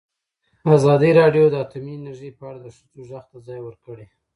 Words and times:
ازادي 0.77 1.11
راډیو 1.19 1.45
د 1.49 1.55
اټومي 1.63 1.93
انرژي 1.97 2.29
په 2.37 2.43
اړه 2.49 2.59
د 2.61 2.67
ښځو 2.75 3.01
غږ 3.09 3.23
ته 3.31 3.37
ځای 3.47 3.59
ورکړی. 3.63 4.05